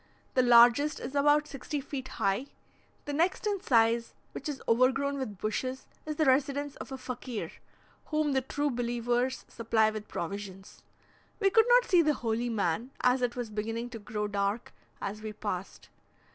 [0.33, 2.47] The largest is about sixty feet high;
[3.05, 7.51] the next in size, which is overgrown with bushes, is the residence of a Fakir,
[8.05, 10.81] whom the true believers supply with provisions.
[11.39, 15.21] We could not see the holy man, as it was beginning to grow dark as
[15.21, 15.89] we passed.